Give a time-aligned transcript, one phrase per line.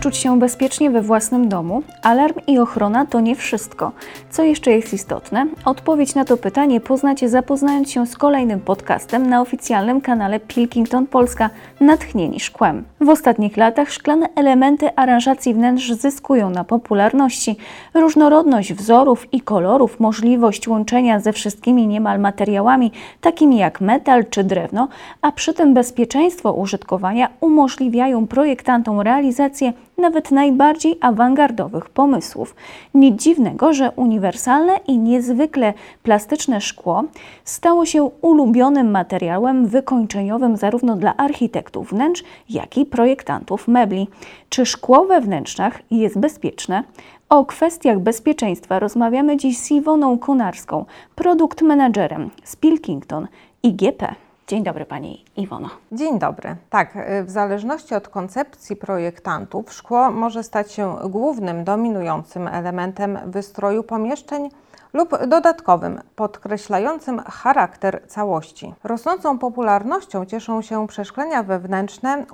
[0.00, 1.82] Czuć się bezpiecznie we własnym domu?
[2.02, 3.92] Alarm i ochrona to nie wszystko.
[4.30, 5.46] Co jeszcze jest istotne?
[5.64, 11.50] Odpowiedź na to pytanie poznacie zapoznając się z kolejnym podcastem na oficjalnym kanale Pilkington Polska
[11.80, 12.84] Natchnieni Szkłem.
[13.00, 17.56] W ostatnich latach szklane elementy aranżacji wnętrz zyskują na popularności.
[17.94, 24.88] Różnorodność wzorów i kolorów, możliwość łączenia ze wszystkimi niemal materiałami, takimi jak metal czy drewno,
[25.22, 32.54] a przy tym bezpieczeństwo użytkowania umożliwiają projektantom realizację nawet najbardziej awangardowych pomysłów.
[32.94, 37.04] Nic dziwnego, że uniwersalne i niezwykle plastyczne szkło
[37.44, 44.08] stało się ulubionym materiałem wykończeniowym zarówno dla architektów wnętrz, jak i projektantów mebli.
[44.48, 46.84] Czy szkło we wnętrzach jest bezpieczne?
[47.28, 50.84] O kwestiach bezpieczeństwa rozmawiamy dziś z Iwoną Konarską,
[51.14, 53.28] produkt menadżerem z Pilkington
[53.62, 54.27] IGP.
[54.48, 55.68] Dzień dobry Pani Iwono.
[55.92, 56.56] Dzień dobry.
[56.70, 63.82] Tak, y, w zależności od koncepcji projektantów, szkło może stać się głównym, dominującym elementem wystroju
[63.82, 64.50] pomieszczeń
[64.92, 68.74] lub dodatkowym, podkreślającym charakter całości.
[68.84, 72.26] Rosnącą popularnością cieszą się przeszklenia wewnętrzne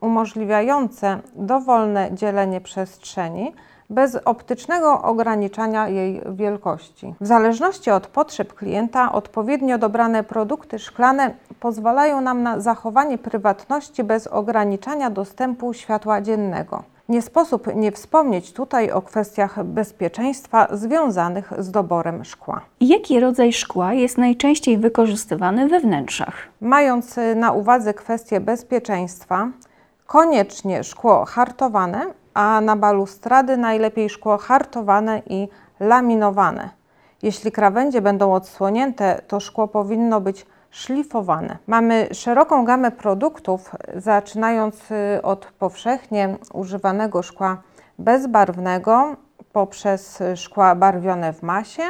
[0.00, 3.52] umożliwiające dowolne dzielenie przestrzeni
[3.92, 7.14] bez optycznego ograniczania jej wielkości.
[7.20, 14.26] W zależności od potrzeb klienta, odpowiednio dobrane produkty szklane pozwalają nam na zachowanie prywatności bez
[14.26, 16.82] ograniczania dostępu światła dziennego.
[17.08, 22.60] Nie sposób nie wspomnieć tutaj o kwestiach bezpieczeństwa związanych z doborem szkła.
[22.80, 26.34] Jaki rodzaj szkła jest najczęściej wykorzystywany we wnętrzach?
[26.60, 29.48] Mając na uwadze kwestie bezpieczeństwa,
[30.06, 35.48] koniecznie szkło hartowane a na balustrady najlepiej szkło hartowane i
[35.80, 36.70] laminowane.
[37.22, 41.58] Jeśli krawędzie będą odsłonięte, to szkło powinno być szlifowane.
[41.66, 47.62] Mamy szeroką gamę produktów, zaczynając y, od powszechnie używanego szkła
[47.98, 49.16] bezbarwnego,
[49.52, 51.82] poprzez szkła barwione w masie,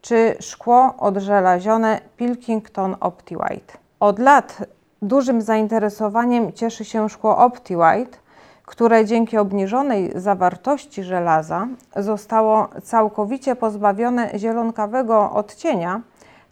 [0.00, 3.78] czy szkło odżelazione Pilkington OptiWhite.
[4.00, 4.58] Od lat
[5.02, 8.18] dużym zainteresowaniem cieszy się szkło OptiWhite,
[8.66, 11.66] które dzięki obniżonej zawartości żelaza
[11.96, 16.00] zostało całkowicie pozbawione zielonkawego odcienia,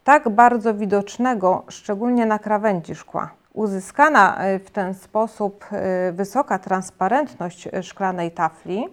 [0.03, 3.31] tak bardzo widocznego szczególnie na krawędzi szkła.
[3.53, 8.87] Uzyskana e, w ten sposób e, wysoka transparentność szklanej tafli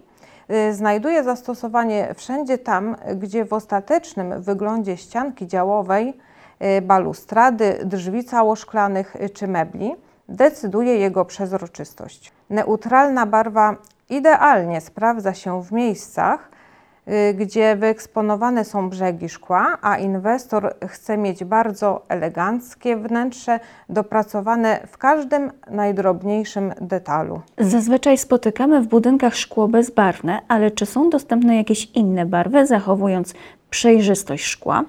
[0.71, 6.17] znajduje zastosowanie wszędzie tam, gdzie w ostatecznym wyglądzie ścianki działowej,
[6.81, 9.95] balustrady, drzwi całoszklanych czy mebli
[10.29, 12.31] decyduje jego przezroczystość.
[12.49, 13.75] Neutralna barwa
[14.09, 16.58] idealnie sprawdza się w miejscach, y,
[17.33, 23.59] gdzie wyeksponowane są brzegi szkła, a inwestor chce mieć bardzo eleganckie wnętrze,
[23.89, 27.41] dopracowane w każdym najdrobniejszym detalu.
[27.57, 33.33] Zazwyczaj spotykamy w budynkach szkło bezbarwne, ale czy są dostępne jakieś inne barwy, zachowując
[33.69, 34.83] przejrzystość szkła?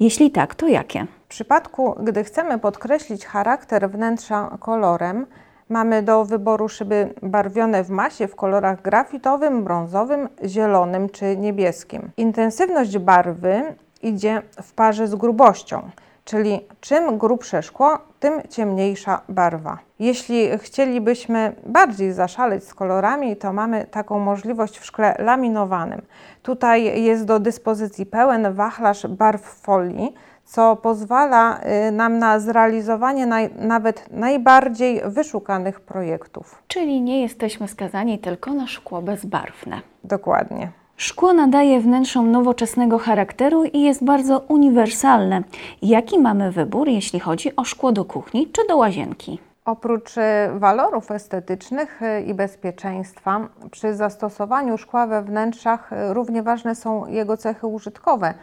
[0.00, 1.06] Jeśli tak, to jakie?
[1.24, 5.26] W przypadku, gdy chcemy podkreślić charakter wnętrza kolorem,
[5.68, 12.10] mamy do wyboru szyby barwione w masie w kolorach grafitowym, brązowym, zielonym czy niebieskim.
[12.16, 13.62] Intensywność barwy
[14.02, 15.90] idzie w parze z grubością,
[16.24, 19.78] czyli czym grubsze szkło, tym ciemniejsza barwa.
[19.98, 26.02] Jeśli chcielibyśmy bardziej zaszaleć z kolorami, to mamy taką możliwość w szkle laminowanym.
[26.42, 30.14] Tutaj jest do dyspozycji pełen wachlarz barw folii,
[30.48, 36.62] co pozwala y, nam na zrealizowanie naj, nawet najbardziej wyszukanych projektów.
[36.68, 39.80] Czyli nie jesteśmy skazani tylko na szkło bezbarwne.
[40.04, 40.72] Dokładnie.
[40.96, 45.42] Szkło nadaje wnętrzom nowoczesnego charakteru i jest bardzo uniwersalne.
[45.82, 49.38] Jaki mamy wybór, jeśli chodzi o szkło do kuchni czy do łazienki?
[49.64, 50.20] Oprócz y,
[50.54, 57.66] walorów estetycznych y, i bezpieczeństwa, przy zastosowaniu szkła we wnętrzach równie ważne są jego cechy
[57.66, 58.34] użytkowe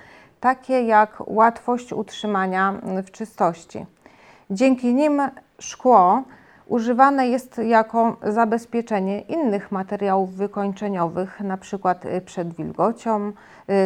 [0.46, 2.74] takie jak łatwość utrzymania
[3.06, 3.86] w czystości.
[4.50, 5.22] Dzięki nim
[5.60, 6.24] szkło
[6.68, 11.96] używane jest jako zabezpieczenie innych materiałów wykończeniowych, np.
[12.26, 13.32] przed wilgocią,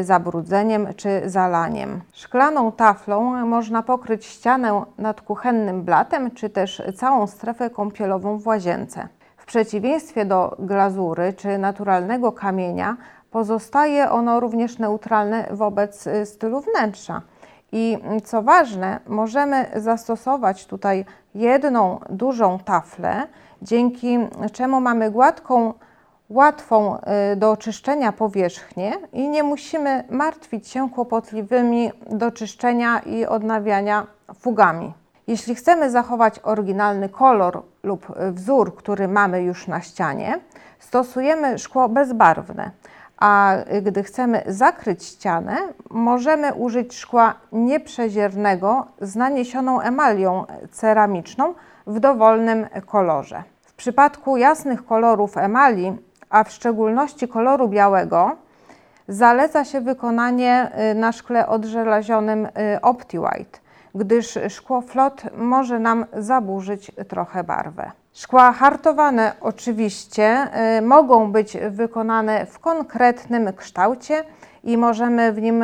[0.01, 2.01] zabrudzeniem czy zalaniem.
[2.13, 9.07] Szklaną taflą można pokryć ścianę nad kuchennym blatem czy też całą strefę kąpielową w łazience.
[9.37, 12.97] W przeciwieństwie do glazury czy naturalnego kamienia,
[13.31, 17.21] Pozostaje ono również neutralne wobec y, stylu wnętrza.
[17.71, 21.05] I mm, co ważne, możemy zastosować tutaj
[21.35, 23.27] jedną dużą taflę,
[23.61, 24.19] dzięki
[24.53, 25.73] czemu mamy gładką,
[26.29, 34.07] łatwą y, do czyszczenia powierzchnię i nie musimy martwić się kłopotliwymi do czyszczenia i odnawiania
[34.39, 34.93] fugami.
[35.27, 40.39] Jeśli chcemy zachować oryginalny kolor lub wzór, który mamy już na ścianie,
[40.79, 42.71] stosujemy szkło bezbarwne,
[43.19, 45.57] a gdy chcemy zakryć ścianę,
[45.89, 51.53] możemy użyć szkła nieprzeziernego z naniesioną emalią ceramiczną
[51.87, 53.43] w dowolnym kolorze.
[53.61, 55.93] W przypadku jasnych kolorów emali,
[56.29, 58.35] a w szczególności koloru białego,
[59.07, 62.49] zaleca się wykonanie y, na szkle odżelazionym y,
[62.81, 63.59] OptiWhite,
[63.95, 67.91] gdyż szkło flot może nam zaburzyć trochę barwę.
[68.19, 74.23] Szkła hartowane oczywiście y, mogą być wykonane w konkretnym kształcie
[74.63, 75.63] i możemy w nim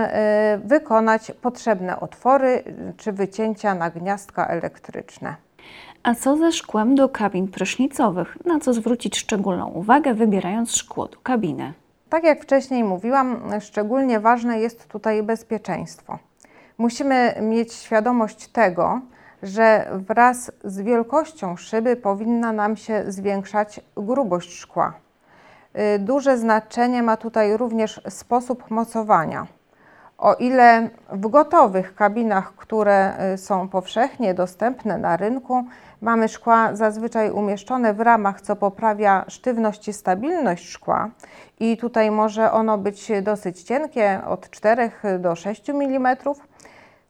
[0.63, 2.63] wykonać potrzebne otwory
[2.97, 5.35] czy wycięcia na gniazdka elektryczne.
[6.03, 8.37] A co ze szkłem do kabin prysznicowych?
[8.45, 11.73] Na co zwrócić szczególną uwagę, wybierając szkło do kabiny?
[12.09, 16.19] Tak jak wcześniej mówiłam, szczególnie ważne jest tutaj bezpieczeństwo.
[16.77, 19.01] Musimy mieć świadomość tego,
[19.45, 24.93] że wraz z wielkością szyby powinna nam się zwiększać grubość szkła.
[25.95, 29.47] Y, duże znaczenie ma tutaj również sposób mocowania.
[30.17, 35.65] O ile w gotowych kabinach, które y, są powszechnie dostępne na rynku,
[36.01, 41.09] mamy szkła zazwyczaj umieszczone w ramach, co poprawia sztywność i stabilność szkła.
[41.59, 46.17] I tutaj może ono być dosyć cienkie, od 4 do 6 mm.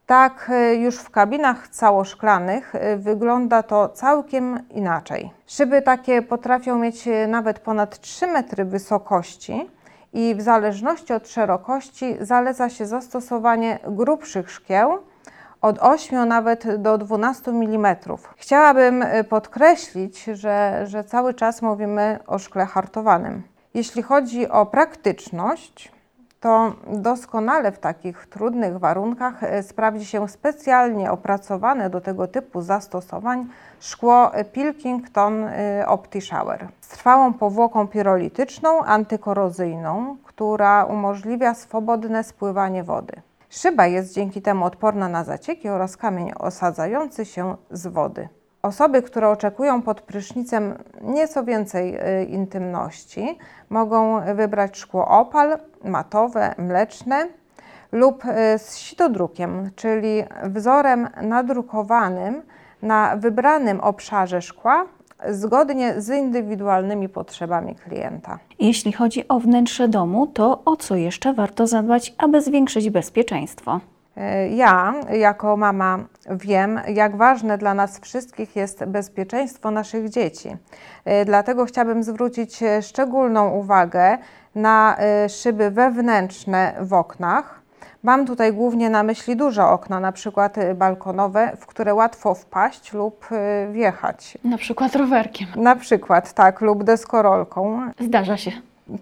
[0.06, 5.32] Tak, y, już w kabinach całoszklanych y, wygląda to całkiem inaczej.
[5.48, 9.70] Szyby takie potrafią mieć nawet ponad 3 metry wysokości
[10.14, 14.98] i w zależności od szerokości zaleca się zastosowanie grubszych szkieł
[15.62, 17.96] od 8 nawet do 12 mm.
[18.38, 23.44] Chciałabym y, podkreślić, że, że cały czas mówimy o szkle hartowanym.
[23.74, 25.95] Jeśli chodzi o praktyczność,
[26.46, 33.48] to doskonale w takich trudnych warunkach y, sprawdzi się specjalnie opracowane do tego typu zastosowań
[33.80, 43.14] szkło Pilkington y, OptiShower z trwałą powłoką pirolityczną, antykorozyjną, która umożliwia swobodne spływanie wody.
[43.50, 48.30] Szyba jest dzięki temu odporna na zacieki oraz kamień osadzający się z wody.
[48.66, 53.38] Osoby, które oczekują pod prysznicem nieco więcej y, intymności,
[53.70, 57.28] mogą wybrać szkło opal, matowe, mleczne
[57.92, 58.30] lub y,
[58.60, 62.42] z sitodrukiem, czyli wzorem nadrukowanym
[62.82, 64.86] na wybranym obszarze szkła
[65.30, 68.40] zgodnie z indywidualnymi potrzebami klienta.
[68.60, 73.80] Jeśli chodzi o wnętrze domu, to o co jeszcze warto zadbać, aby zwiększyć bezpieczeństwo?
[74.18, 80.58] E, ja, jako mama, wiem, jak ważne dla nas wszystkich jest bezpieczeństwo naszych dzieci.
[81.06, 84.18] E, dlatego chciałabym zwrócić szczególną uwagę
[84.56, 87.66] na e, szyby wewnętrzne w oknach
[88.06, 93.28] Mam tutaj głównie na myśli duże okna, na przykład balkonowe, w które łatwo wpaść lub
[93.72, 94.38] wjechać.
[94.44, 95.48] Na przykład rowerkiem.
[95.56, 97.92] Na przykład, tak, lub deskorolką.
[98.00, 98.52] Zdarza się.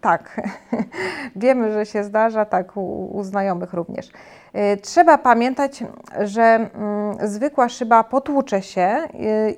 [0.01, 0.41] Tak,
[1.35, 4.07] wiemy, że się zdarza, tak u, u znajomych również.
[4.07, 5.83] Y, trzeba pamiętać,
[6.21, 6.69] że mm,
[7.27, 8.97] zwykła szyba potłucze się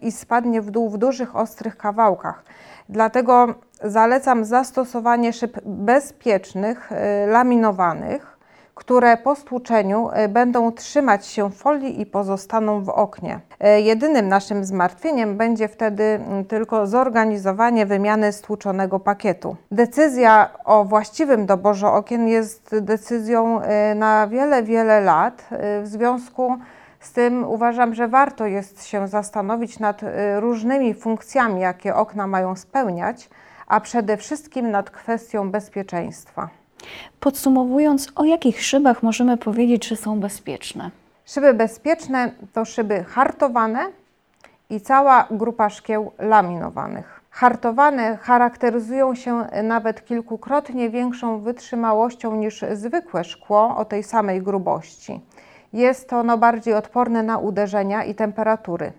[0.01, 2.43] i spadnie w dół w dużych, ostrych kawałkach.
[2.89, 6.89] Dlatego zalecam zastosowanie szyb bezpiecznych,
[7.27, 8.34] laminowanych
[8.75, 13.39] które po stłuczeniu e, będą trzymać się folii i pozostaną w oknie.
[13.59, 19.55] E, jedynym naszym zmartwieniem będzie wtedy tylko zorganizowanie wymiany stłuczonego pakietu.
[19.71, 25.45] Decyzja o właściwym doborze okien jest decyzją e, na wiele, wiele lat.
[25.81, 26.57] W związku
[26.99, 30.01] z tym uważam, że warto jest się zastanowić nad
[30.39, 33.29] różnymi funkcjami, jakie okna mają spełniać,
[33.67, 36.49] a przede wszystkim nad kwestią bezpieczeństwa.
[37.19, 40.91] Podsumowując, o jakich szybach możemy powiedzieć, że są bezpieczne?
[41.25, 43.91] Szyby bezpieczne to szyby hartowane
[44.69, 47.21] i cała grupa szkieł laminowanych.
[47.29, 55.21] Hartowane charakteryzują się nawet kilkukrotnie większą wytrzymałością niż zwykłe szkło o tej samej grubości.
[55.73, 58.91] Jest ono bardziej odporne na uderzenia i temperatury.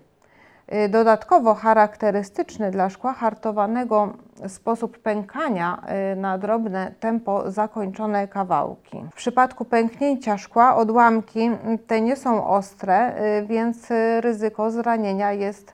[0.73, 4.13] Y, dodatkowo charakterystyczny dla szkła hartowanego
[4.47, 5.81] sposób pękania
[6.13, 9.03] y, na drobne tempo zakończone kawałki.
[9.11, 11.51] W przypadku pęknięcia szkła odłamki
[11.87, 13.87] te nie są ostre, y, więc
[14.19, 15.73] ryzyko zranienia jest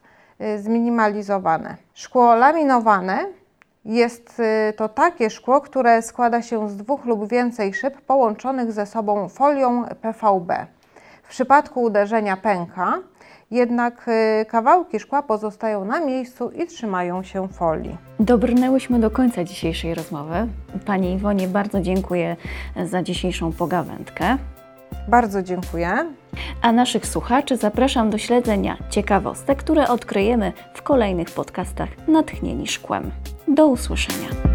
[0.57, 1.75] zminimalizowane.
[1.93, 3.25] Szkło laminowane
[3.85, 4.41] jest
[4.77, 9.85] to takie szkło, które składa się z dwóch lub więcej szyb połączonych ze sobą folią
[10.01, 10.65] PVB.
[11.23, 12.99] W przypadku uderzenia pęka,
[13.51, 14.07] jednak
[14.41, 17.97] y, kawałki szkła pozostają na miejscu i trzymają się folii.
[18.19, 20.47] Dobrnęłyśmy do końca dzisiejszej rozmowy.
[20.85, 22.35] Pani Iwonie bardzo dziękuję
[22.85, 24.37] za dzisiejszą pogawędkę.
[25.07, 26.05] Bardzo dziękuję.
[26.61, 33.11] A naszych słuchaczy zapraszam do śledzenia ciekawostek, które odkryjemy w kolejnych podcastach Natchnieni Szkłem.
[33.47, 34.52] Do usłyszenia.